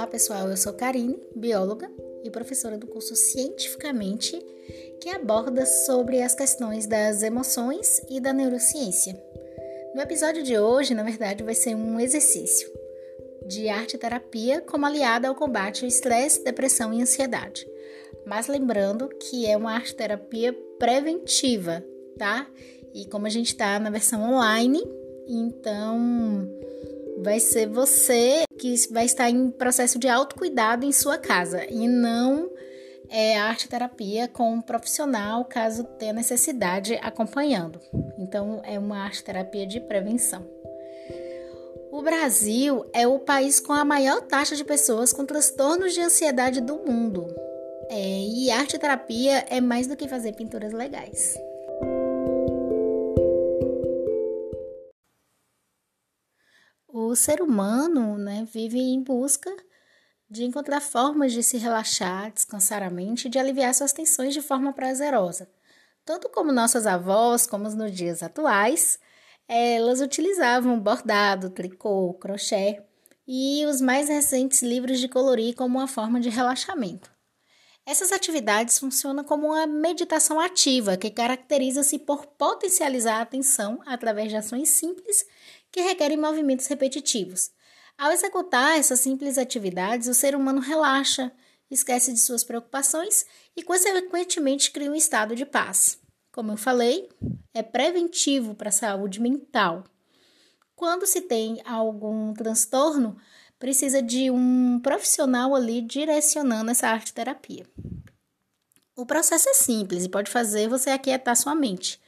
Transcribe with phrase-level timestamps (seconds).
[0.00, 1.86] Olá pessoal, eu sou Karine, bióloga
[2.24, 4.34] e professora do curso Cientificamente,
[4.98, 9.22] que aborda sobre as questões das emoções e da neurociência.
[9.94, 12.66] No episódio de hoje, na verdade, vai ser um exercício
[13.46, 17.68] de arte terapia como aliada ao combate ao estresse, depressão e ansiedade.
[18.24, 21.84] Mas lembrando que é uma arte terapia preventiva,
[22.16, 22.48] tá?
[22.94, 24.82] E como a gente está na versão online,
[25.28, 26.48] então
[27.22, 32.50] vai ser você que vai estar em processo de autocuidado em sua casa e não
[33.08, 37.80] é, arte terapia com um profissional caso tenha necessidade acompanhando.
[38.18, 40.46] Então é uma arte terapia de prevenção.
[41.90, 46.60] O Brasil é o país com a maior taxa de pessoas com transtornos de ansiedade
[46.60, 47.26] do mundo.
[47.88, 51.36] É, e arte terapia é mais do que fazer pinturas legais.
[56.92, 59.50] O ser humano né, vive em busca
[60.28, 64.40] de encontrar formas de se relaxar, descansar a mente e de aliviar suas tensões de
[64.40, 65.50] forma prazerosa.
[66.04, 68.98] Tanto como nossas avós, como nos dias atuais,
[69.48, 72.80] elas utilizavam bordado, tricô, crochê
[73.26, 77.10] e os mais recentes livros de colorir como uma forma de relaxamento.
[77.84, 84.36] Essas atividades funcionam como uma meditação ativa que caracteriza-se por potencializar a atenção através de
[84.36, 85.26] ações simples
[85.70, 87.50] que requerem movimentos repetitivos.
[87.96, 91.30] Ao executar essas simples atividades, o ser humano relaxa,
[91.70, 95.98] esquece de suas preocupações e, consequentemente, cria um estado de paz.
[96.32, 97.08] Como eu falei,
[97.52, 99.84] é preventivo para a saúde mental.
[100.74, 103.16] Quando se tem algum transtorno,
[103.58, 107.66] precisa de um profissional ali direcionando essa arte terapia.
[108.96, 112.00] O processo é simples e pode fazer você aquietar sua mente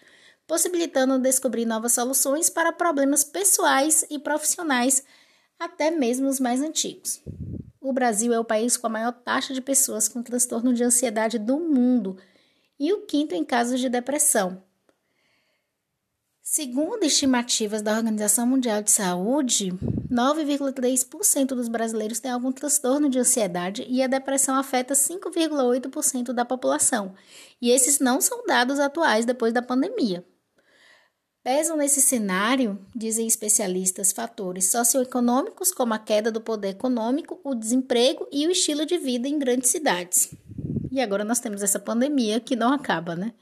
[0.53, 5.03] possibilitando descobrir novas soluções para problemas pessoais e profissionais,
[5.59, 7.22] até mesmo os mais antigos.
[7.81, 11.38] O Brasil é o país com a maior taxa de pessoas com transtorno de ansiedade
[11.38, 12.19] do mundo
[12.78, 14.62] e o quinto em casos de depressão.
[16.43, 19.72] Segundo estimativas da Organização Mundial de Saúde,
[20.10, 27.15] 9,3% dos brasileiros têm algum transtorno de ansiedade e a depressão afeta 5,8% da população.
[27.59, 30.22] E esses não são dados atuais depois da pandemia.
[31.44, 38.28] Pesam nesse cenário, dizem especialistas, fatores socioeconômicos, como a queda do poder econômico, o desemprego
[38.30, 40.32] e o estilo de vida em grandes cidades.
[40.92, 43.34] E agora nós temos essa pandemia que não acaba, né?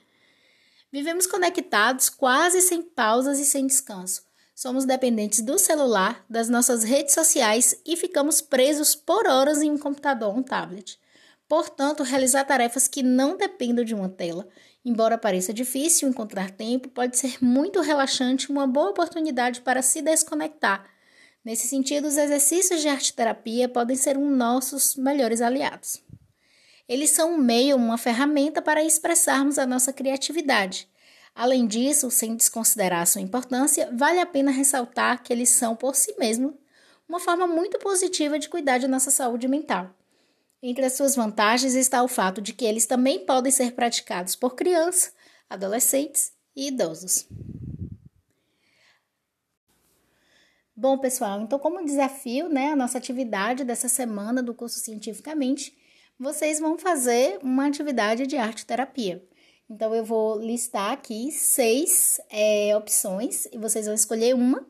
[0.90, 4.22] Vivemos conectados, quase sem pausas e sem descanso.
[4.54, 9.78] Somos dependentes do celular, das nossas redes sociais e ficamos presos por horas em um
[9.78, 10.98] computador ou um tablet.
[11.46, 14.48] Portanto, realizar tarefas que não dependam de uma tela
[14.84, 20.84] Embora pareça difícil encontrar tempo, pode ser muito relaxante uma boa oportunidade para se desconectar.
[21.44, 26.02] Nesse sentido, os exercícios de arte-terapia podem ser um nossos melhores aliados.
[26.88, 30.88] Eles são um meio, uma ferramenta para expressarmos a nossa criatividade.
[31.34, 36.14] Além disso, sem desconsiderar sua importância, vale a pena ressaltar que eles são, por si
[36.18, 36.54] mesmos,
[37.08, 39.94] uma forma muito positiva de cuidar de nossa saúde mental.
[40.62, 44.54] Entre as suas vantagens está o fato de que eles também podem ser praticados por
[44.54, 45.12] crianças,
[45.48, 47.26] adolescentes e idosos.
[50.76, 55.76] Bom, pessoal, então, como desafio, né, a nossa atividade dessa semana do curso Cientificamente,
[56.18, 59.26] vocês vão fazer uma atividade de arte terapia.
[59.68, 64.66] Então, eu vou listar aqui seis é, opções e vocês vão escolher uma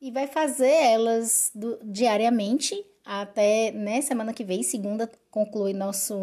[0.00, 6.14] e vai fazer elas do, diariamente até né, semana que vem, segunda, conclui nosso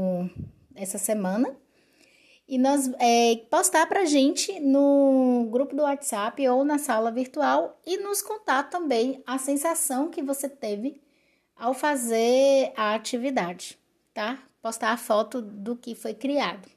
[0.75, 1.55] essa semana.
[2.47, 7.97] E nós é, postar pra gente no grupo do WhatsApp ou na sala virtual e
[7.97, 10.99] nos contar também a sensação que você teve
[11.55, 13.77] ao fazer a atividade,
[14.13, 14.39] tá?
[14.61, 16.67] Postar a foto do que foi criado.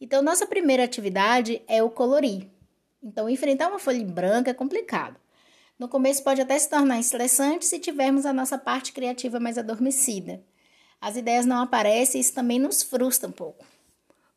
[0.00, 2.48] Então, nossa primeira atividade é o colorir.
[3.02, 5.20] Então, enfrentar uma folha em branco é complicado.
[5.78, 10.42] No começo pode até se tornar estressante se tivermos a nossa parte criativa mais adormecida.
[11.00, 13.64] As ideias não aparecem e isso também nos frustra um pouco.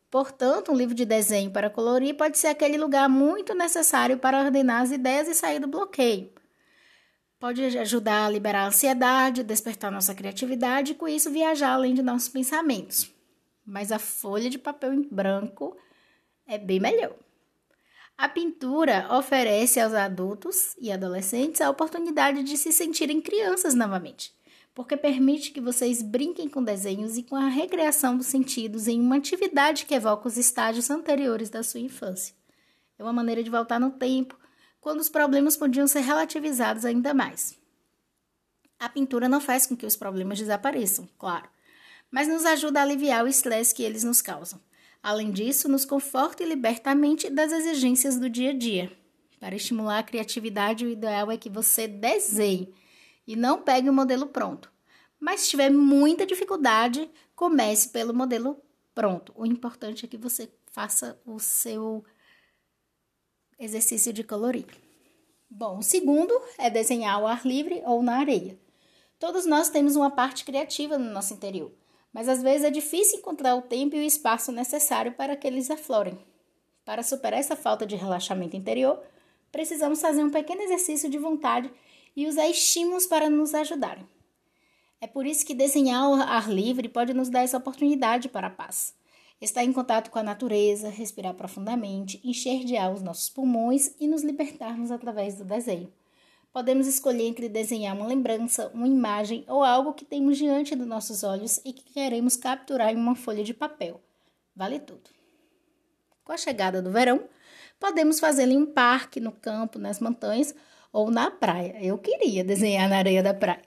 [0.08, 4.82] Portanto, um livro de desenho para colorir pode ser aquele lugar muito necessário para ordenar
[4.82, 6.30] as ideias e sair do bloqueio.
[7.40, 12.02] Pode ajudar a liberar a ansiedade, despertar nossa criatividade e, com isso, viajar além de
[12.02, 13.10] nossos pensamentos.
[13.66, 15.76] Mas a folha de papel em branco
[16.46, 17.16] é bem melhor.
[18.16, 24.32] A pintura oferece aos adultos e adolescentes a oportunidade de se sentirem crianças novamente,
[24.74, 29.16] porque permite que vocês brinquem com desenhos e com a recreação dos sentidos em uma
[29.16, 32.34] atividade que evoca os estágios anteriores da sua infância.
[32.98, 34.38] É uma maneira de voltar no tempo,
[34.80, 37.58] quando os problemas podiam ser relativizados ainda mais.
[38.78, 41.48] A pintura não faz com que os problemas desapareçam, claro,
[42.10, 44.60] mas nos ajuda a aliviar o estresse que eles nos causam.
[45.02, 48.92] Além disso, nos conforta e liberta a mente das exigências do dia a dia.
[49.40, 52.72] Para estimular a criatividade, o ideal é que você desenhe
[53.26, 54.70] e não pegue o modelo pronto.
[55.18, 58.56] Mas se tiver muita dificuldade, comece pelo modelo
[58.94, 59.32] pronto.
[59.36, 62.04] O importante é que você faça o seu
[63.58, 64.66] exercício de colorir.
[65.50, 68.58] Bom, o segundo é desenhar ao ar livre ou na areia.
[69.18, 71.72] Todos nós temos uma parte criativa no nosso interior,
[72.12, 75.70] mas às vezes é difícil encontrar o tempo e o espaço necessário para que eles
[75.70, 76.18] aflorem.
[76.84, 79.00] Para superar essa falta de relaxamento interior,
[79.50, 81.70] precisamos fazer um pequeno exercício de vontade
[82.14, 84.06] e usar estímulos para nos ajudarem.
[85.00, 88.50] É por isso que desenhar ao ar livre pode nos dar essa oportunidade para a
[88.50, 88.94] paz.
[89.40, 94.06] Estar em contato com a natureza, respirar profundamente, encher de ar os nossos pulmões e
[94.06, 95.92] nos libertarmos através do desenho.
[96.52, 101.22] Podemos escolher entre desenhar uma lembrança, uma imagem ou algo que temos diante dos nossos
[101.22, 104.02] olhos e que queremos capturar em uma folha de papel.
[104.54, 105.10] Vale tudo.
[106.22, 107.26] Com a chegada do verão,
[107.80, 110.54] podemos fazê-lo em um parque, no campo, nas montanhas
[110.92, 111.82] ou na praia.
[111.82, 113.62] Eu queria desenhar na areia da praia.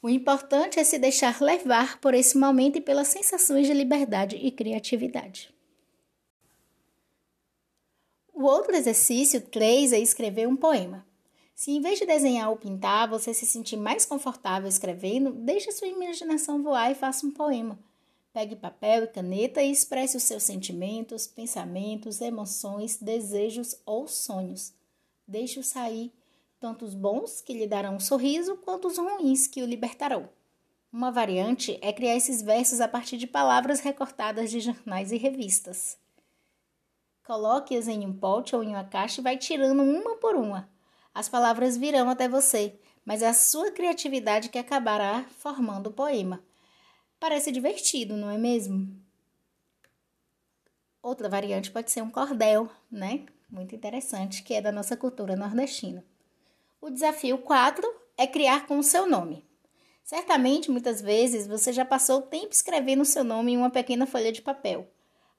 [0.00, 4.50] O importante é se deixar levar por esse momento e pelas sensações de liberdade e
[4.50, 5.54] criatividade.
[8.32, 11.06] O outro exercício 3 é escrever um poema.
[11.54, 15.86] Se em vez de desenhar ou pintar, você se sentir mais confortável escrevendo, deixe sua
[15.86, 17.78] imaginação voar e faça um poema.
[18.32, 24.72] Pegue papel e caneta e expresse os seus sentimentos, pensamentos, emoções, desejos ou sonhos.
[25.26, 26.12] Deixe-os sair,
[26.58, 30.28] tanto os bons, que lhe darão um sorriso, quanto os ruins, que o libertarão.
[30.92, 35.96] Uma variante é criar esses versos a partir de palavras recortadas de jornais e revistas.
[37.24, 40.68] Coloque-as em um pote ou em uma caixa e vai tirando uma por uma.
[41.14, 42.74] As palavras virão até você,
[43.04, 46.42] mas é a sua criatividade que acabará formando o poema.
[47.20, 49.00] Parece divertido, não é mesmo?
[51.00, 53.24] Outra variante pode ser um cordel, né?
[53.48, 56.04] Muito interessante, que é da nossa cultura nordestina.
[56.80, 57.86] O desafio 4
[58.16, 59.44] é criar com o seu nome.
[60.02, 64.06] Certamente, muitas vezes, você já passou o tempo escrevendo o seu nome em uma pequena
[64.06, 64.86] folha de papel.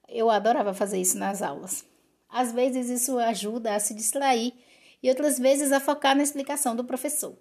[0.08, 1.84] Eu adorava fazer isso nas aulas.
[2.28, 4.54] Às vezes, isso ajuda a se distrair
[5.06, 7.38] e outras vezes a focar na explicação do professor.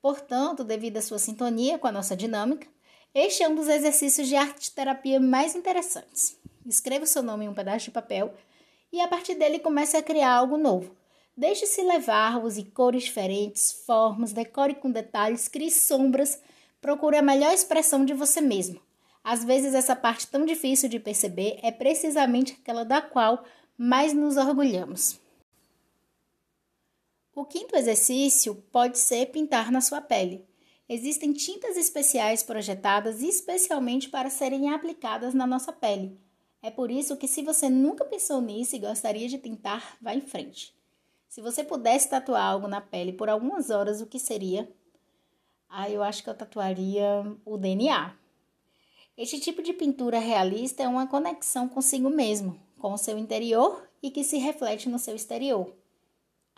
[0.00, 2.66] Portanto, devido à sua sintonia com a nossa dinâmica,
[3.14, 6.38] este é um dos exercícios de arte-terapia mais interessantes.
[6.64, 8.32] Escreva o seu nome em um pedaço de papel
[8.90, 10.96] e a partir dele comece a criar algo novo.
[11.36, 16.40] Deixe-se levar, use cores diferentes, formas, decore com detalhes, crie sombras,
[16.80, 18.80] procure a melhor expressão de você mesmo.
[19.22, 23.44] Às vezes, essa parte tão difícil de perceber é precisamente aquela da qual
[23.76, 25.20] mais nos orgulhamos.
[27.34, 30.46] O quinto exercício pode ser pintar na sua pele.
[30.86, 36.20] Existem tintas especiais projetadas especialmente para serem aplicadas na nossa pele.
[36.60, 40.20] É por isso que, se você nunca pensou nisso e gostaria de tentar, vá em
[40.20, 40.76] frente.
[41.26, 44.70] Se você pudesse tatuar algo na pele por algumas horas, o que seria?
[45.70, 48.14] Ah, eu acho que eu tatuaria o DNA.
[49.16, 54.10] Este tipo de pintura realista é uma conexão consigo mesmo, com o seu interior e
[54.10, 55.74] que se reflete no seu exterior.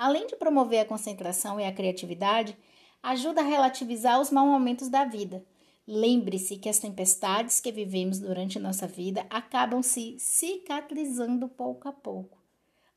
[0.04, 2.54] Além de promover a concentração e a criatividade,
[3.02, 5.42] ajuda a relativizar os maus momentos da vida.
[5.88, 12.36] Lembre-se que as tempestades que vivemos durante nossa vida acabam se cicatrizando pouco a pouco,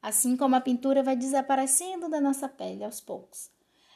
[0.02, 3.50] assim como a pintura vai desaparecendo da nossa pele aos poucos.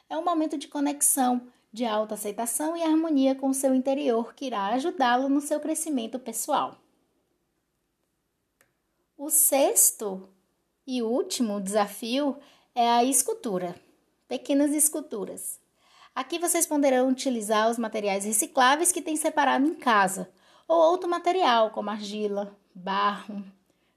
[0.08, 4.68] É um momento de conexão, de autoaceitação e harmonia com o seu interior que irá
[4.68, 6.78] ajudá-lo no seu crescimento pessoal.
[9.18, 10.30] O sexto
[10.86, 12.38] e último desafio
[12.74, 13.74] é a escultura,
[14.26, 15.60] pequenas esculturas.
[16.14, 20.30] Aqui vocês poderão utilizar os materiais recicláveis que têm separado em casa,
[20.66, 23.44] ou outro material como argila, barro,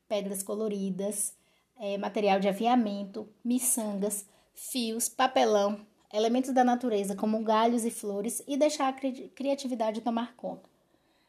[0.09, 1.33] pedras coloridas,
[1.77, 8.57] é, material de aviamento, miçangas, fios, papelão, elementos da natureza como galhos e flores e
[8.57, 10.69] deixar a cri criatividade tomar conta.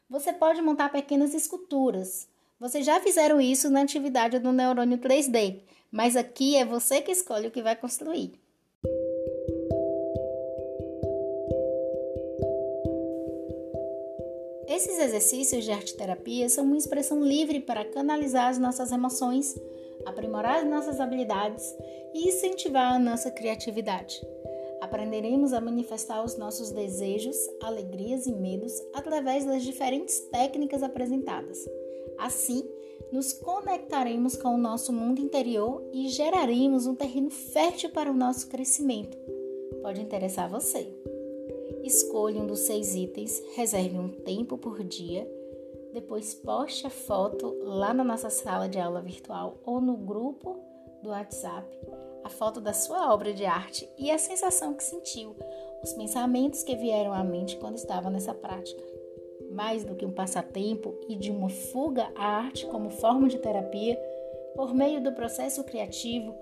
[0.09, 2.27] Você pode montar pequenas esculturas.
[2.59, 7.47] Vocês já fizeram isso na atividade do neurônio 3D, mas aqui é você que escolhe
[7.47, 8.33] o que vai construir.
[14.67, 19.55] Esses exercícios de arte terapia são uma expressão livre para canalizar as nossas emoções,
[20.05, 21.75] aprimorar as nossas habilidades
[22.13, 24.21] e incentivar a nossa criatividade.
[24.81, 31.57] Aprenderemos a manifestar os nossos desejos, alegrias e medos através das diferentes técnicas apresentadas.
[32.19, 32.63] Assim,
[33.11, 38.47] nos conectaremos com o nosso mundo interior e geraremos um terreno fértil para o nosso
[38.47, 39.17] crescimento.
[39.81, 40.93] Pode interessar você.
[41.83, 45.29] Escolha um dos seis itens, reserve um tempo por dia,
[45.93, 50.59] depois poste a foto lá na nossa sala de aula virtual ou no grupo
[51.01, 51.67] do WhatsApp,
[52.23, 55.35] a foto da sua obra de arte e a sensação que sentiu,
[55.81, 58.96] os pensamentos que vieram à mente quando estava nessa prática.
[59.51, 63.97] Mais do que um passatempo e de uma fuga à arte como forma de terapia,
[64.55, 66.35] por meio do processo criativo,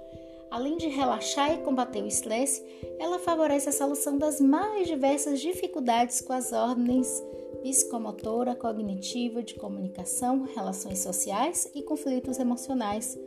[0.49, 2.63] além de relaxar e combater o estresse,
[2.97, 7.21] ela favorece a solução das mais diversas dificuldades com as ordens
[7.61, 13.17] psicomotora, cognitiva, de comunicação, relações sociais e conflitos emocionais.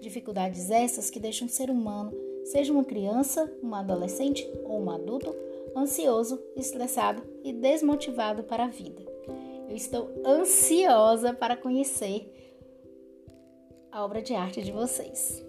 [0.00, 2.10] Dificuldades essas que deixam o ser humano,
[2.44, 5.34] seja uma criança, um adolescente ou um adulto,
[5.76, 9.11] ansioso, estressado e desmotivado para a vida.
[9.72, 12.30] Eu estou ansiosa para conhecer
[13.90, 15.42] a obra de arte de vocês.